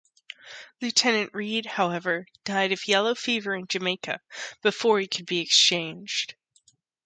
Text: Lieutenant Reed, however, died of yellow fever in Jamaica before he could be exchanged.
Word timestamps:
Lieutenant 0.81 1.31
Reed, 1.31 1.67
however, 1.67 2.25
died 2.43 2.71
of 2.71 2.87
yellow 2.87 3.13
fever 3.13 3.53
in 3.53 3.67
Jamaica 3.67 4.19
before 4.63 4.99
he 4.99 5.05
could 5.05 5.27
be 5.27 5.41
exchanged. 5.41 6.33